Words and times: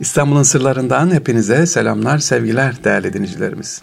İstanbul'un 0.00 0.42
sırlarından 0.42 1.10
hepinize 1.10 1.66
selamlar, 1.66 2.18
sevgiler 2.18 2.84
değerli 2.84 3.12
dinleyicilerimiz. 3.12 3.82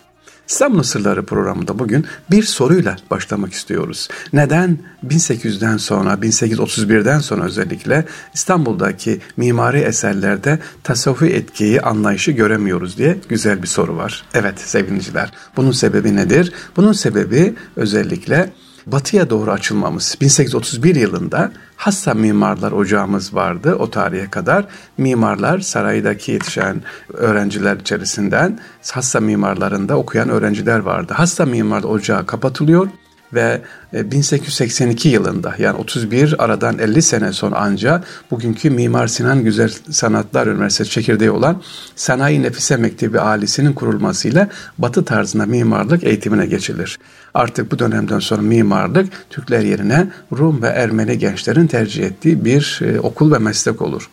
İstanbul 0.49 0.83
Sırları 0.83 1.25
programında 1.25 1.79
bugün 1.79 2.05
bir 2.31 2.43
soruyla 2.43 2.95
başlamak 3.11 3.53
istiyoruz. 3.53 4.07
Neden 4.33 4.77
1800'den 5.07 5.77
sonra, 5.77 6.13
1831'den 6.13 7.19
sonra 7.19 7.43
özellikle 7.43 8.05
İstanbul'daki 8.33 9.19
mimari 9.37 9.79
eserlerde 9.79 10.59
tasavvufi 10.83 11.25
etkiyi, 11.25 11.81
anlayışı 11.81 12.31
göremiyoruz 12.31 12.97
diye 12.97 13.17
güzel 13.29 13.61
bir 13.61 13.67
soru 13.67 13.97
var. 13.97 14.23
Evet 14.33 14.59
sevgiliciler, 14.59 15.31
bunun 15.57 15.71
sebebi 15.71 16.15
nedir? 16.15 16.53
Bunun 16.77 16.93
sebebi 16.93 17.55
özellikle 17.75 18.49
batıya 18.85 19.29
doğru 19.29 19.51
açılmamız. 19.51 20.17
1831 20.21 20.95
yılında 20.95 21.51
Hassa 21.75 22.13
Mimarlar 22.13 22.71
Ocağımız 22.71 23.35
vardı 23.35 23.75
o 23.79 23.89
tarihe 23.89 24.29
kadar. 24.29 24.65
Mimarlar 24.97 25.59
saraydaki 25.59 26.31
yetişen 26.31 26.81
öğrenciler 27.13 27.77
içerisinden 27.77 28.59
Hassa 28.91 29.19
mimarlarında 29.19 29.97
okuyan 29.97 30.29
öğrenciler 30.29 30.79
vardı. 30.79 31.13
Hassa 31.17 31.45
Mimarlar 31.45 31.89
Ocağı 31.89 32.25
kapatılıyor 32.25 32.87
ve 33.33 33.61
1882 33.93 35.09
e, 35.09 35.11
yılında 35.11 35.55
yani 35.57 35.77
31 35.77 36.43
aradan 36.43 36.79
50 36.79 37.01
sene 37.01 37.33
sonra 37.33 37.55
anca 37.55 38.03
bugünkü 38.31 38.69
Mimar 38.69 39.07
Sinan 39.07 39.43
Güzel 39.43 39.73
Sanatlar 39.91 40.47
Üniversitesi 40.47 40.91
çekirdeği 40.91 41.31
olan 41.31 41.61
Sanayi 41.95 42.43
Nefise 42.43 42.77
Mektebi 42.77 43.19
ailesinin 43.19 43.73
kurulmasıyla 43.73 44.47
batı 44.77 45.05
tarzında 45.05 45.45
mimarlık 45.45 46.03
eğitimine 46.03 46.45
geçilir. 46.45 46.99
Artık 47.33 47.71
bu 47.71 47.79
dönemden 47.79 48.19
sonra 48.19 48.41
mimarlık 48.41 49.13
Türkler 49.29 49.61
yerine 49.61 50.07
Rum 50.37 50.61
ve 50.61 50.67
Ermeni 50.67 51.17
gençlerin 51.17 51.67
tercih 51.67 52.03
ettiği 52.03 52.45
bir 52.45 52.79
e, 52.83 52.99
okul 52.99 53.31
ve 53.31 53.37
meslek 53.37 53.81
olur. 53.81 54.09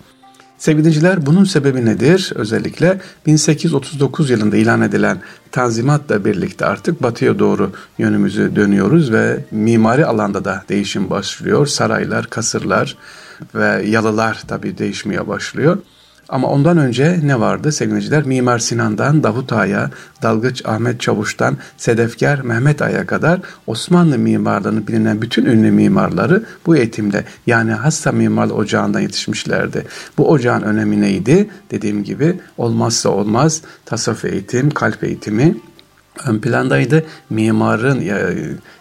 Sevgili 0.58 0.84
dinleyiciler 0.84 1.26
bunun 1.26 1.44
sebebi 1.44 1.84
nedir? 1.84 2.32
Özellikle 2.34 3.00
1839 3.26 4.30
yılında 4.30 4.56
ilan 4.56 4.82
edilen 4.82 5.20
Tanzimat'la 5.52 6.24
birlikte 6.24 6.66
artık 6.66 7.02
batıya 7.02 7.38
doğru 7.38 7.72
yönümüzü 7.98 8.56
dönüyoruz 8.56 9.12
ve 9.12 9.44
mimari 9.50 10.06
alanda 10.06 10.44
da 10.44 10.64
değişim 10.68 11.10
başlıyor. 11.10 11.66
Saraylar, 11.66 12.26
kasırlar 12.26 12.96
ve 13.54 13.88
yalılar 13.88 14.42
tabii 14.48 14.78
değişmeye 14.78 15.28
başlıyor. 15.28 15.78
Ama 16.28 16.48
ondan 16.48 16.78
önce 16.78 17.20
ne 17.22 17.40
vardı 17.40 17.72
sevgiliciler? 17.72 18.22
Mimar 18.22 18.58
Sinan'dan 18.58 19.22
Davut 19.22 19.52
Ağa'ya, 19.52 19.90
Dalgıç 20.22 20.66
Ahmet 20.66 21.00
Çavuş'tan 21.00 21.56
Sedefkar 21.76 22.40
Mehmet 22.40 22.82
Ağa'ya 22.82 23.06
kadar 23.06 23.40
Osmanlı 23.66 24.18
mimarlarının 24.18 24.86
bilinen 24.86 25.22
bütün 25.22 25.44
ünlü 25.44 25.70
mimarları 25.70 26.44
bu 26.66 26.76
eğitimde 26.76 27.24
yani 27.46 27.72
Hassa 27.72 28.12
Mimar 28.12 28.50
Ocağı'ndan 28.50 29.00
yetişmişlerdi. 29.00 29.86
Bu 30.18 30.30
ocağın 30.30 30.62
önemi 30.62 31.00
neydi? 31.00 31.50
Dediğim 31.70 32.04
gibi 32.04 32.40
olmazsa 32.58 33.08
olmaz 33.08 33.62
tasavvuf 33.84 34.24
eğitim, 34.24 34.70
kalp 34.70 35.04
eğitimi 35.04 35.56
ön 36.26 36.38
plandaydı. 36.38 37.04
Mimarın 37.30 38.04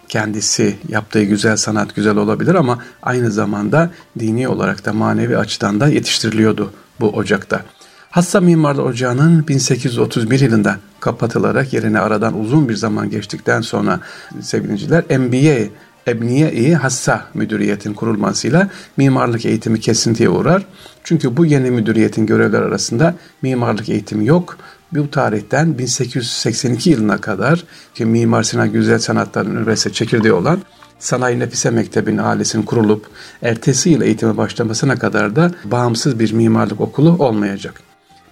kendisi 0.09 0.75
yaptığı 0.89 1.23
güzel 1.23 1.57
sanat 1.57 1.95
güzel 1.95 2.17
olabilir 2.17 2.55
ama 2.55 2.79
aynı 3.01 3.31
zamanda 3.31 3.91
dini 4.19 4.47
olarak 4.47 4.85
da 4.85 4.93
manevi 4.93 5.37
açıdan 5.37 5.79
da 5.79 5.87
yetiştiriliyordu 5.87 6.71
bu 6.99 7.09
ocakta. 7.09 7.61
Hassa 8.09 8.41
Mimarlar 8.41 8.83
Ocağı'nın 8.83 9.47
1831 9.47 10.39
yılında 10.39 10.77
kapatılarak 10.99 11.73
yerine 11.73 11.99
aradan 11.99 12.39
uzun 12.39 12.69
bir 12.69 12.75
zaman 12.75 13.09
geçtikten 13.09 13.61
sonra 13.61 13.99
sevgiliciler 14.41 15.03
MBA 15.19 15.69
Ebniye-i 16.07 16.75
Hassa 16.75 17.25
Müdüriyet'in 17.33 17.93
kurulmasıyla 17.93 18.69
mimarlık 18.97 19.45
eğitimi 19.45 19.79
kesintiye 19.79 20.29
uğrar. 20.29 20.65
Çünkü 21.03 21.37
bu 21.37 21.45
yeni 21.45 21.71
müdüriyetin 21.71 22.25
görevler 22.25 22.61
arasında 22.61 23.15
mimarlık 23.41 23.89
eğitimi 23.89 24.25
yok. 24.25 24.57
Bu 24.91 25.11
tarihten 25.11 25.77
1882 25.77 26.89
yılına 26.89 27.17
kadar 27.17 27.63
ki 27.95 28.05
Mimar 28.05 28.43
Sinan 28.43 28.71
Güzel 28.71 28.99
Sanatlar 28.99 29.45
Üniversitesi 29.45 29.95
çekirdeği 29.95 30.33
olan 30.33 30.61
Sanayi 30.99 31.39
Nefise 31.39 31.69
Mektebi'nin 31.69 32.17
ailesinin 32.17 32.63
kurulup 32.63 33.05
ertesi 33.41 33.89
yıl 33.89 34.01
eğitime 34.01 34.37
başlamasına 34.37 34.95
kadar 34.95 35.35
da 35.35 35.51
bağımsız 35.65 36.19
bir 36.19 36.33
mimarlık 36.33 36.81
okulu 36.81 37.17
olmayacak. 37.19 37.81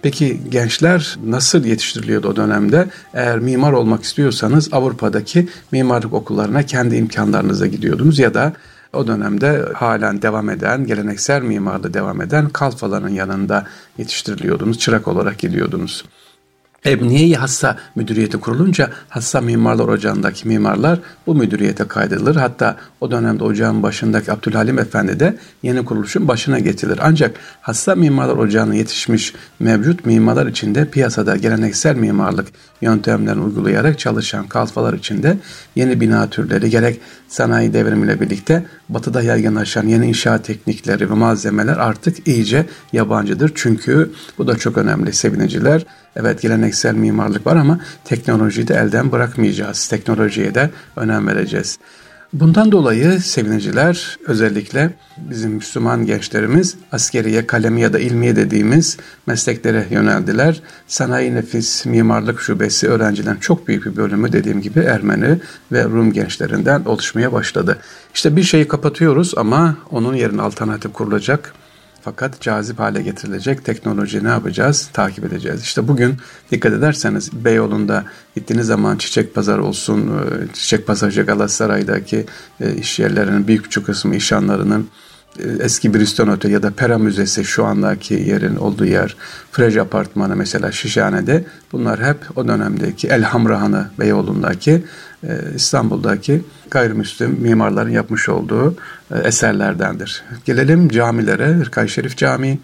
Peki 0.02 0.40
gençler 0.48 1.18
nasıl 1.24 1.64
yetiştiriliyordu 1.64 2.28
o 2.28 2.36
dönemde? 2.36 2.88
Eğer 3.14 3.38
mimar 3.38 3.72
olmak 3.72 4.04
istiyorsanız 4.04 4.68
Avrupa'daki 4.72 5.48
mimarlık 5.72 6.12
okullarına 6.12 6.62
kendi 6.62 6.96
imkanlarınıza 6.96 7.66
gidiyordunuz 7.66 8.18
ya 8.18 8.34
da 8.34 8.52
o 8.92 9.06
dönemde 9.06 9.64
halen 9.74 10.22
devam 10.22 10.50
eden, 10.50 10.86
geleneksel 10.86 11.42
mimarlığı 11.42 11.94
devam 11.94 12.22
eden 12.22 12.48
kalfaların 12.48 13.08
yanında 13.08 13.66
yetiştiriliyordunuz, 13.98 14.78
çırak 14.78 15.08
olarak 15.08 15.38
gidiyordunuz. 15.38 16.04
Ebniye-i 16.86 17.34
Hassa 17.34 17.76
müdüriyeti 17.94 18.40
kurulunca 18.40 18.90
Hassa 19.08 19.40
Mimarlar 19.40 19.88
Ocağı'ndaki 19.88 20.48
mimarlar 20.48 20.98
bu 21.26 21.34
müdüriyete 21.34 21.88
kaydedilir. 21.88 22.36
Hatta 22.36 22.76
o 23.00 23.10
dönemde 23.10 23.44
ocağın 23.44 23.82
başındaki 23.82 24.32
Abdülhalim 24.32 24.78
Efendi 24.78 25.20
de 25.20 25.36
yeni 25.62 25.84
kuruluşun 25.84 26.28
başına 26.28 26.58
getirilir. 26.58 26.98
Ancak 27.02 27.36
Hassa 27.60 27.94
Mimarlar 27.94 28.36
Ocağı'na 28.36 28.74
yetişmiş 28.74 29.34
mevcut 29.60 30.06
mimarlar 30.06 30.46
içinde 30.46 30.90
piyasada 30.90 31.36
geleneksel 31.36 31.96
mimarlık 31.96 32.48
yöntemlerini 32.80 33.42
uygulayarak 33.42 33.98
çalışan 33.98 34.48
kalfalar 34.48 34.94
içinde 34.94 35.38
yeni 35.76 36.00
bina 36.00 36.30
türleri 36.30 36.70
gerek 36.70 37.00
sanayi 37.28 37.72
devrimiyle 37.72 38.20
birlikte 38.20 38.66
batıda 38.88 39.22
yaygınlaşan 39.22 39.86
yeni 39.86 40.06
inşaat 40.06 40.44
teknikleri 40.44 41.10
ve 41.10 41.14
malzemeler 41.14 41.76
artık 41.76 42.28
iyice 42.28 42.66
yabancıdır. 42.92 43.52
Çünkü 43.54 44.12
bu 44.38 44.46
da 44.46 44.56
çok 44.56 44.78
önemli 44.78 45.12
seviniciler. 45.12 45.86
Evet 46.16 46.42
geleneksel 46.42 46.94
mimarlık 46.94 47.46
var 47.46 47.56
ama 47.56 47.80
teknolojiyi 48.04 48.68
de 48.68 48.74
elden 48.74 49.12
bırakmayacağız. 49.12 49.88
Teknolojiye 49.88 50.54
de 50.54 50.70
önem 50.96 51.26
vereceğiz. 51.26 51.78
Bundan 52.34 52.72
dolayı 52.72 53.20
seviniciler 53.20 54.18
özellikle 54.26 54.90
bizim 55.18 55.50
Müslüman 55.50 56.06
gençlerimiz 56.06 56.76
askeriye, 56.92 57.46
kalemi 57.46 57.80
ya 57.80 57.92
da 57.92 57.98
ilmiye 57.98 58.36
dediğimiz 58.36 58.96
mesleklere 59.26 59.86
yöneldiler. 59.90 60.62
Sanayi 60.86 61.34
nefis, 61.34 61.86
mimarlık 61.86 62.40
şubesi 62.40 62.88
öğrencilerin 62.88 63.36
çok 63.36 63.68
büyük 63.68 63.86
bir 63.86 63.96
bölümü 63.96 64.32
dediğim 64.32 64.60
gibi 64.60 64.80
Ermeni 64.80 65.38
ve 65.72 65.84
Rum 65.84 66.12
gençlerinden 66.12 66.84
oluşmaya 66.84 67.32
başladı. 67.32 67.78
İşte 68.14 68.36
bir 68.36 68.42
şeyi 68.42 68.68
kapatıyoruz 68.68 69.34
ama 69.36 69.76
onun 69.90 70.14
yerine 70.14 70.42
alternatif 70.42 70.92
kurulacak 70.92 71.54
fakat 72.04 72.40
cazip 72.40 72.78
hale 72.78 73.02
getirilecek 73.02 73.64
teknoloji 73.64 74.24
ne 74.24 74.28
yapacağız? 74.28 74.88
Takip 74.92 75.24
edeceğiz. 75.24 75.62
İşte 75.62 75.88
bugün 75.88 76.16
dikkat 76.50 76.72
ederseniz 76.72 77.44
Beyoğlu'nda 77.44 78.04
gittiğiniz 78.34 78.66
zaman 78.66 78.96
Çiçek 78.96 79.34
Pazar 79.34 79.58
olsun, 79.58 80.08
e, 80.08 80.52
Çiçek 80.52 80.86
Pazarcı 80.86 81.22
Galatasaray'daki 81.22 82.26
e, 82.60 82.74
iş 82.74 82.98
yerlerinin 82.98 83.46
büyük 83.46 83.76
bir 83.76 83.84
kısmı 83.84 84.16
işanlarının 84.16 84.88
e, 85.38 85.42
eski 85.60 85.94
Bristol 85.94 86.28
Otel 86.28 86.50
ya 86.50 86.62
da 86.62 86.70
Pera 86.70 86.98
Müzesi 86.98 87.44
şu 87.44 87.64
andaki 87.64 88.14
yerin 88.14 88.56
olduğu 88.56 88.84
yer, 88.84 89.16
Frej 89.52 89.76
Apartmanı 89.76 90.36
mesela 90.36 90.72
Şişhane'de 90.72 91.44
bunlar 91.72 92.06
hep 92.06 92.18
o 92.36 92.48
dönemdeki 92.48 93.08
Elhamrahanı 93.08 93.90
Beyoğlu'ndaki 93.98 94.84
İstanbul'daki 95.54 96.42
gayrimüslim 96.74 97.36
mimarların 97.40 97.90
yapmış 97.90 98.28
olduğu 98.28 98.76
e, 99.14 99.18
eserlerdendir. 99.18 100.24
Gelelim 100.44 100.88
camilere. 100.88 101.46
Hırkay 101.46 101.88
Şerif 101.88 102.16
Camii, 102.16 102.58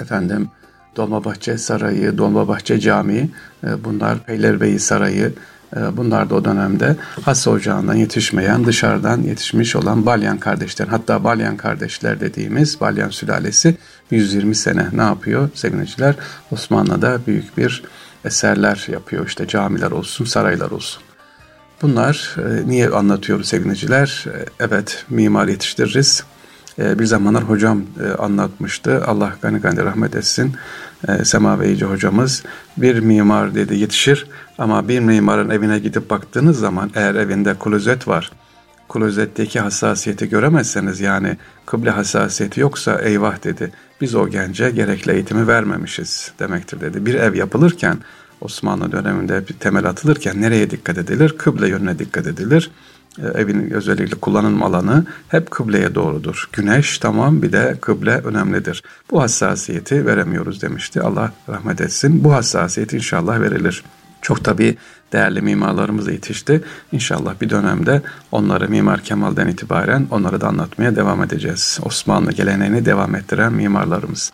efendim 0.00 0.48
Dolmabahçe 0.96 1.58
Sarayı, 1.58 2.18
Dolmabahçe 2.18 2.80
Camii, 2.80 3.30
e, 3.64 3.84
bunlar 3.84 4.24
Peylerbeyi 4.24 4.78
Sarayı, 4.78 5.32
e, 5.76 5.96
Bunlar 5.96 6.30
da 6.30 6.34
o 6.34 6.44
dönemde 6.44 6.96
Hassa 7.22 7.50
Ocağı'ndan 7.50 7.94
yetişmeyen, 7.94 8.64
dışarıdan 8.64 9.22
yetişmiş 9.22 9.76
olan 9.76 10.06
Balyan 10.06 10.38
kardeşler. 10.38 10.86
Hatta 10.86 11.24
Balyan 11.24 11.56
kardeşler 11.56 12.20
dediğimiz 12.20 12.80
Balyan 12.80 13.10
sülalesi 13.10 13.76
120 14.10 14.54
sene 14.54 14.86
ne 14.92 15.02
yapıyor 15.02 15.48
sevgiliciler? 15.54 16.14
Osmanlı'da 16.50 17.18
büyük 17.26 17.58
bir 17.58 17.82
eserler 18.24 18.86
yapıyor. 18.88 19.26
İşte 19.26 19.46
camiler 19.46 19.90
olsun, 19.90 20.24
saraylar 20.24 20.70
olsun. 20.70 21.02
Bunlar 21.82 22.36
e, 22.38 22.68
niye 22.68 22.88
anlatıyoruz 22.88 23.48
sevgiliciler? 23.48 24.24
E, 24.26 24.44
evet 24.60 25.04
mimar 25.10 25.48
yetiştiririz. 25.48 26.24
E, 26.78 26.98
bir 26.98 27.04
zamanlar 27.04 27.42
hocam 27.42 27.82
anlatmıştı. 28.18 29.04
Allah 29.06 29.32
gani 29.42 29.58
gani 29.58 29.84
rahmet 29.84 30.16
etsin. 30.16 30.54
E, 31.08 31.24
Semaveyici 31.24 31.84
hocamız 31.84 32.42
bir 32.76 33.00
mimar 33.00 33.54
dedi 33.54 33.76
yetişir 33.76 34.26
ama 34.58 34.88
bir 34.88 35.00
mimarın 35.00 35.50
evine 35.50 35.78
gidip 35.78 36.10
baktığınız 36.10 36.58
zaman 36.58 36.90
eğer 36.94 37.14
evinde 37.14 37.54
klozet 37.54 38.08
var 38.08 38.30
klozetteki 38.90 39.60
hassasiyeti 39.60 40.28
göremezseniz 40.28 41.00
yani 41.00 41.36
kıble 41.66 41.90
hassasiyeti 41.90 42.60
yoksa 42.60 43.00
eyvah 43.00 43.44
dedi. 43.44 43.72
Biz 44.00 44.14
o 44.14 44.28
gence 44.28 44.70
gerekli 44.70 45.12
eğitimi 45.12 45.46
vermemişiz 45.46 46.32
demektir 46.38 46.80
dedi. 46.80 47.06
Bir 47.06 47.14
ev 47.14 47.34
yapılırken 47.34 47.98
Osmanlı 48.40 48.92
döneminde 48.92 49.48
bir 49.48 49.54
temel 49.54 49.84
atılırken 49.84 50.42
nereye 50.42 50.70
dikkat 50.70 50.98
edilir? 50.98 51.34
Kıble 51.38 51.68
yönüne 51.68 51.98
dikkat 51.98 52.26
edilir. 52.26 52.70
e, 53.18 53.26
evin 53.26 53.70
özellikle 53.70 54.16
kullanım 54.16 54.62
alanı 54.62 55.04
hep 55.28 55.50
kıbleye 55.50 55.94
doğrudur. 55.94 56.48
Güneş 56.52 56.98
tamam 56.98 57.42
bir 57.42 57.52
de 57.52 57.76
kıble 57.80 58.18
önemlidir. 58.18 58.82
Bu 59.10 59.22
hassasiyeti 59.22 60.06
veremiyoruz 60.06 60.62
demişti. 60.62 61.02
Allah 61.02 61.32
rahmet 61.48 61.80
etsin. 61.80 62.24
Bu 62.24 62.32
hassasiyet 62.32 62.92
inşallah 62.92 63.40
verilir. 63.40 63.84
Çok 64.22 64.44
tabii 64.44 64.76
değerli 65.12 65.42
mimarlarımız 65.42 66.08
yetişti. 66.08 66.62
İnşallah 66.92 67.40
bir 67.40 67.50
dönemde 67.50 68.02
onları 68.32 68.68
Mimar 68.68 69.00
Kemal'den 69.00 69.48
itibaren 69.48 70.06
onları 70.10 70.40
da 70.40 70.48
anlatmaya 70.48 70.96
devam 70.96 71.22
edeceğiz. 71.22 71.78
Osmanlı 71.82 72.32
geleneğini 72.32 72.84
devam 72.84 73.14
ettiren 73.14 73.52
mimarlarımız. 73.52 74.32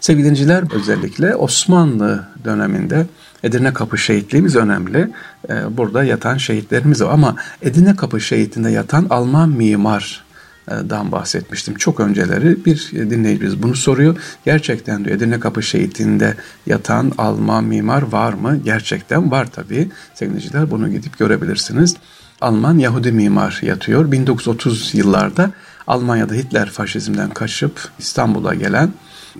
Sevgili 0.00 0.26
dinciler 0.26 0.64
özellikle 0.74 1.36
Osmanlı 1.36 2.24
döneminde 2.44 3.06
Edirne 3.42 3.72
Kapı 3.72 3.98
şehitliğimiz 3.98 4.56
önemli. 4.56 5.10
Ee, 5.48 5.76
burada 5.76 6.04
yatan 6.04 6.36
şehitlerimiz 6.36 7.02
var 7.02 7.12
ama 7.12 7.36
Edirne 7.62 7.96
Kapı 7.96 8.20
şehitinde 8.20 8.70
yatan 8.70 9.06
Alman 9.10 9.48
mimar 9.48 10.24
dan 10.68 11.12
bahsetmiştim. 11.12 11.74
Çok 11.74 12.00
önceleri 12.00 12.64
bir 12.64 12.90
dinleyicimiz 12.92 13.62
bunu 13.62 13.74
soruyor. 13.74 14.16
Gerçekten 14.44 15.04
diyor 15.04 15.16
Edirne 15.16 15.40
Kapı 15.40 15.62
Şehitliği'nde 15.62 16.36
yatan 16.66 17.12
Alman 17.18 17.64
mimar 17.64 18.02
var 18.02 18.32
mı? 18.32 18.56
Gerçekten 18.64 19.30
var 19.30 19.52
tabii. 19.52 19.88
Sevgiliciler 20.14 20.70
bunu 20.70 20.90
gidip 20.90 21.18
görebilirsiniz. 21.18 21.96
Alman 22.40 22.78
Yahudi 22.78 23.12
mimar 23.12 23.60
yatıyor. 23.62 24.12
1930 24.12 24.94
yıllarda 24.94 25.50
Almanya'da 25.86 26.34
Hitler 26.34 26.70
faşizmden 26.70 27.30
kaçıp 27.30 27.88
İstanbul'a 27.98 28.54
gelen 28.54 28.90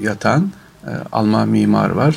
yatan 0.01 0.51
e, 0.87 0.91
Alman 1.13 1.49
mimar 1.49 1.91
var. 1.91 2.17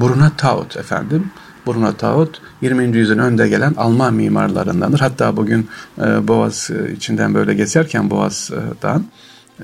Bruna 0.00 0.32
Taut 0.36 0.76
efendim. 0.76 1.30
Bruno 1.66 1.92
Taut 1.92 2.40
20. 2.62 2.96
yüzyılın 2.96 3.22
önde 3.22 3.48
gelen 3.48 3.74
Alman 3.76 4.14
mimarlarındandır. 4.14 5.00
Hatta 5.00 5.36
bugün 5.36 5.68
e, 5.98 6.28
Boğaz 6.28 6.70
e, 6.70 6.92
içinden 6.92 7.34
böyle 7.34 7.54
geçerken 7.54 8.10
Boğaz'dan 8.10 9.04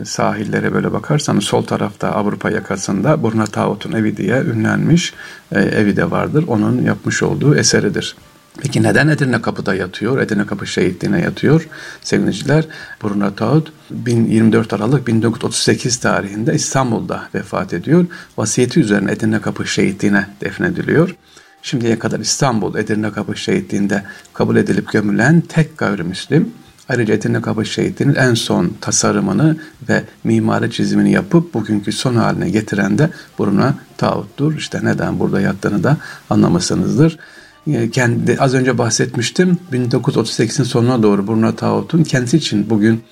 e, 0.01 0.05
sahillere 0.05 0.73
böyle 0.73 0.93
bakarsanız 0.93 1.45
sol 1.45 1.63
tarafta 1.63 2.09
Avrupa 2.09 2.51
yakasında 2.51 3.23
Bruno 3.23 3.45
Taut'un 3.45 3.93
evi 3.93 4.17
diye 4.17 4.41
ünlenmiş 4.41 5.15
e, 5.53 5.61
evi 5.61 5.97
de 5.97 6.11
vardır. 6.11 6.45
Onun 6.49 6.83
yapmış 6.83 7.23
olduğu 7.23 7.55
eseridir. 7.55 8.17
Peki 8.59 8.83
neden 8.83 9.09
Edirne 9.09 9.43
Kapı'da 9.43 9.75
yatıyor? 9.75 10.19
Edirne 10.19 10.47
Kapı 10.47 10.67
şehitliğine 10.67 11.21
yatıyor. 11.21 11.69
Sevgiliciler 12.01 12.65
Bruno 13.03 13.35
Taut 13.35 13.73
24 14.07 14.73
Aralık 14.73 15.07
1938 15.07 15.97
tarihinde 15.97 16.55
İstanbul'da 16.55 17.29
vefat 17.35 17.73
ediyor. 17.73 18.07
Vasiyeti 18.39 18.81
üzerine 18.81 19.13
Edirne 19.13 19.41
Kapı 19.41 19.67
şehitliğine 19.67 20.27
defnediliyor 20.41 21.17
şimdiye 21.63 21.99
kadar 21.99 22.21
İstanbul 22.21 22.75
Edirne 22.75 23.13
Kapı 23.13 23.37
Şehitliği'nde 23.37 24.03
kabul 24.35 24.57
edilip 24.57 24.93
gömülen 24.93 25.41
tek 25.41 25.79
gayrimüslim. 25.79 26.51
Ayrıca 26.89 27.15
Edirne 27.15 27.41
Kapı 27.43 27.67
Şehitliği'nin 27.67 28.15
en 28.15 28.35
son 28.35 28.73
tasarımını 28.81 29.57
ve 29.89 30.05
mimari 30.25 30.71
çizimini 30.71 31.13
yapıp 31.13 31.55
bugünkü 31.55 31.93
son 31.93 32.17
haline 32.17 32.51
getiren 32.51 32.99
de 32.99 33.11
Bruno 33.39 33.73
Taut'tur. 33.97 34.57
İşte 34.57 34.81
neden 34.83 35.19
burada 35.19 35.41
yattığını 35.41 35.85
da 35.85 35.97
anlamışsınızdır. 36.31 37.19
Ee, 37.67 37.91
kendi, 37.91 38.37
az 38.41 38.55
önce 38.55 38.79
bahsetmiştim 38.79 39.59
1938'in 39.73 40.65
sonuna 40.65 41.03
doğru 41.03 41.27
Bruno 41.27 41.57
Taut'un 41.57 42.03
kendisi 42.03 42.37
için 42.37 42.71
bugün 42.71 43.03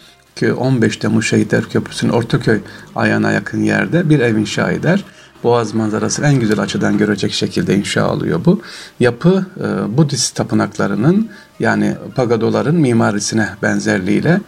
15 0.56 0.96
Temmuz 0.96 1.26
Şehitler 1.26 1.64
Köprüsü'nün 1.64 2.12
Ortaköy 2.12 2.60
ayağına 2.96 3.32
yakın 3.32 3.62
yerde 3.62 4.10
bir 4.10 4.20
ev 4.20 4.36
inşa 4.36 4.70
eder. 4.70 5.04
Boğaz 5.44 5.74
manzarasını 5.74 6.26
en 6.26 6.40
güzel 6.40 6.60
açıdan 6.60 6.98
görecek 6.98 7.32
şekilde 7.32 7.76
inşa 7.76 8.04
alıyor 8.04 8.40
bu. 8.44 8.60
Yapı 9.00 9.46
e, 9.60 9.96
Budist 9.96 10.34
tapınaklarının 10.34 11.28
yani 11.60 11.96
pagodaların 12.14 12.74
mimarisine 12.74 13.48
benzerliğiyle 13.62 14.40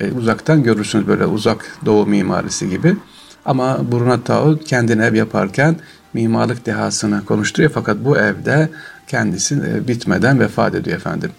e, 0.00 0.12
uzaktan 0.12 0.62
görürsünüz 0.62 1.06
böyle 1.06 1.26
uzak 1.26 1.78
doğu 1.86 2.06
mimarisi 2.06 2.68
gibi. 2.68 2.96
Ama 3.44 3.92
Bruno 3.92 4.22
Tao 4.22 4.58
kendine 4.58 5.06
ev 5.06 5.14
yaparken 5.14 5.76
mimarlık 6.12 6.66
dehasını 6.66 7.24
konuşturuyor 7.24 7.72
fakat 7.74 7.96
bu 8.04 8.18
evde 8.18 8.68
kendisi 9.06 9.54
e, 9.54 9.88
bitmeden 9.88 10.40
vefat 10.40 10.74
ediyor 10.74 10.96
efendim. 10.96 11.30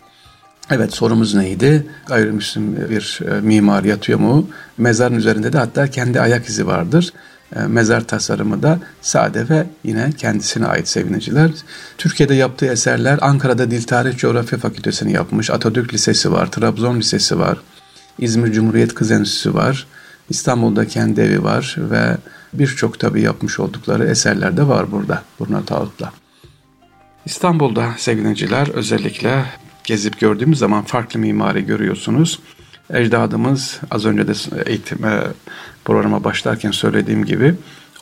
Evet 0.69 0.93
sorumuz 0.93 1.35
neydi? 1.35 1.87
Gayrimüslim 2.07 2.89
bir 2.89 3.19
e, 3.31 3.41
mimar 3.41 3.83
yatıyor 3.83 4.19
mu? 4.19 4.49
Mezarın 4.77 5.15
üzerinde 5.15 5.53
de 5.53 5.57
hatta 5.57 5.87
kendi 5.87 6.21
ayak 6.21 6.49
izi 6.49 6.67
vardır. 6.67 7.13
E, 7.55 7.59
mezar 7.59 8.07
tasarımı 8.07 8.63
da 8.63 8.79
sade 9.01 9.49
ve 9.49 9.65
yine 9.83 10.11
kendisine 10.17 10.65
ait 10.65 10.87
sevineciler. 10.87 11.51
Türkiye'de 11.97 12.33
yaptığı 12.33 12.65
eserler 12.65 13.19
Ankara'da 13.21 13.71
Dil 13.71 13.83
Tarih 13.83 14.17
Coğrafya 14.17 14.59
Fakültesini 14.59 15.13
yapmış. 15.13 15.49
Atatürk 15.49 15.93
Lisesi 15.93 16.31
var, 16.31 16.51
Trabzon 16.51 16.99
Lisesi 16.99 17.39
var. 17.39 17.57
İzmir 18.19 18.51
Cumhuriyet 18.51 18.93
Kız 18.93 19.11
Enstitüsü 19.11 19.53
var. 19.53 19.87
İstanbul'da 20.31 20.87
kendi 20.87 21.21
evi 21.21 21.43
var 21.43 21.75
ve 21.77 22.17
birçok 22.53 22.99
tabi 22.99 23.21
yapmış 23.21 23.59
oldukları 23.59 24.05
eserler 24.07 24.57
de 24.57 24.67
var 24.67 24.91
burada 24.91 25.23
Burna 25.39 25.65
Tağut'la. 25.65 26.11
İstanbul'da 27.25 27.89
sevgiliciler 27.97 28.67
özellikle 28.67 29.45
gezip 29.83 30.19
gördüğümüz 30.19 30.59
zaman 30.59 30.83
farklı 30.83 31.19
mimari 31.19 31.65
görüyorsunuz. 31.65 32.39
Ecdadımız 32.89 33.79
az 33.91 34.05
önce 34.05 34.27
de 34.27 34.33
eğitime 34.65 35.21
programa 35.85 36.23
başlarken 36.23 36.71
söylediğim 36.71 37.25
gibi 37.25 37.55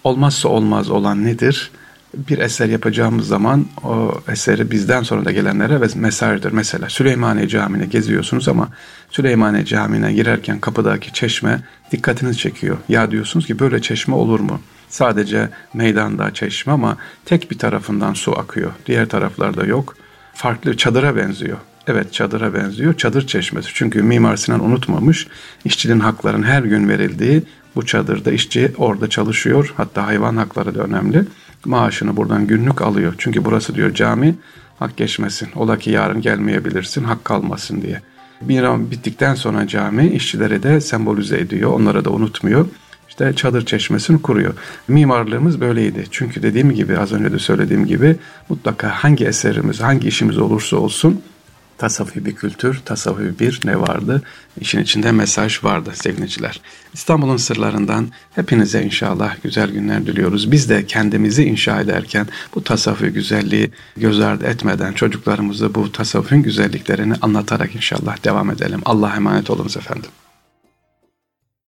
olmazsa 0.04 0.50
olmaz 0.50 0.90
olan 0.90 1.26
nedir? 1.26 1.72
Bir 2.14 2.38
eser 2.38 2.70
yapacağımız 2.70 3.28
zaman 3.28 3.66
o 3.84 4.22
eseri 4.28 4.72
bizden 4.72 5.04
sonra 5.04 5.26
da 5.26 5.32
gelenlere 5.32 5.80
mesajdır. 5.96 6.52
Mesela 6.52 6.90
Süleymaniye 6.90 7.48
Camii'ne 7.48 7.86
geziyorsunuz 7.86 8.48
ama 8.48 8.70
Süleymaniye 9.10 9.66
Camii'ne 9.66 10.14
girerken 10.14 10.60
kapıdaki 10.60 11.14
çeşme 11.14 11.62
dikkatinizi 11.92 12.38
çekiyor. 12.38 12.78
Ya 12.90 13.12
diyorsunuz 13.12 13.48
ki 13.48 13.60
böyle 13.60 13.82
çeşme 13.82 14.16
olur 14.16 14.40
mu? 14.40 14.62
Sadece 14.90 15.50
meydanda 15.74 16.34
çeşme 16.34 16.74
ama 16.74 16.98
tek 17.26 17.52
bir 17.52 17.58
tarafından 17.58 18.14
su 18.14 18.40
akıyor. 18.40 18.72
Diğer 18.86 19.10
taraflarda 19.10 19.66
yok. 19.66 19.96
Farklı 20.34 20.78
çadıra 20.78 21.16
benziyor. 21.16 21.58
Evet 21.88 22.14
çadıra 22.14 22.54
benziyor. 22.54 22.94
Çadır 22.94 23.28
çeşmesi. 23.28 23.70
Çünkü 23.74 24.04
Mimar 24.04 24.38
Sinan 24.38 24.64
unutmamış. 24.64 25.28
İşçinin 25.66 26.00
hakların 26.00 26.44
her 26.44 26.64
gün 26.64 26.90
verildiği 26.90 27.44
bu 27.76 27.86
çadırda 27.86 28.32
işçi 28.32 28.72
orada 28.78 29.10
çalışıyor. 29.10 29.74
Hatta 29.78 30.08
hayvan 30.08 30.38
hakları 30.38 30.76
da 30.76 30.84
önemli. 30.84 31.26
Maaşını 31.66 32.18
buradan 32.18 32.48
günlük 32.48 32.82
alıyor. 32.82 33.14
Çünkü 33.18 33.46
burası 33.46 33.76
diyor 33.76 33.94
cami 33.94 34.36
hak 34.80 34.98
geçmesin. 34.98 35.50
Ola 35.56 35.78
ki 35.78 35.92
yarın 35.92 36.22
gelmeyebilirsin 36.22 37.04
hak 37.04 37.26
kalmasın 37.26 37.82
diye. 37.82 38.02
Bir 38.42 38.64
an 38.64 38.92
bittikten 38.92 39.36
sonra 39.36 39.68
cami 39.68 40.08
işçilere 40.08 40.64
de 40.64 40.82
sembolize 40.82 41.38
ediyor. 41.38 41.74
Onları 41.74 42.06
da 42.06 42.10
unutmuyor. 42.10 42.66
İşte 43.10 43.34
çadır 43.36 43.66
çeşmesini 43.66 44.22
kuruyor. 44.22 44.54
Mimarlığımız 44.88 45.62
böyleydi. 45.62 46.06
Çünkü 46.12 46.44
dediğim 46.44 46.72
gibi 46.72 46.98
az 46.98 47.12
önce 47.12 47.32
de 47.32 47.40
söylediğim 47.40 47.86
gibi 47.86 48.16
mutlaka 48.50 48.90
hangi 48.90 49.26
eserimiz, 49.26 49.82
hangi 49.82 50.08
işimiz 50.08 50.38
olursa 50.38 50.78
olsun 50.78 51.22
tasavvufi 51.80 52.26
bir 52.26 52.36
kültür, 52.36 52.80
tasavvufi 52.86 53.40
bir 53.40 53.62
ne 53.64 53.80
vardı? 53.80 54.22
İşin 54.62 54.80
içinde 54.80 55.12
mesaj 55.12 55.64
vardı 55.64 55.92
sevgiliciler. 55.94 56.62
İstanbul'un 56.94 57.38
sırlarından 57.38 58.08
hepinize 58.36 58.84
inşallah 58.84 59.36
güzel 59.44 59.72
günler 59.72 60.06
diliyoruz. 60.06 60.52
Biz 60.52 60.70
de 60.70 60.86
kendimizi 60.86 61.44
inşa 61.44 61.82
ederken 61.82 62.28
bu 62.56 62.64
tasavvufi 62.64 63.10
güzelliği 63.10 63.72
göz 63.98 64.20
ardı 64.20 64.46
etmeden 64.46 64.94
çocuklarımızı 64.94 65.76
bu 65.76 65.92
tasavvufun 65.92 66.44
güzelliklerini 66.44 67.14
anlatarak 67.22 67.76
inşallah 67.76 68.24
devam 68.24 68.52
edelim. 68.52 68.82
Allah'a 68.86 69.16
emanet 69.16 69.50
olunuz 69.50 69.78
efendim. 69.78 70.10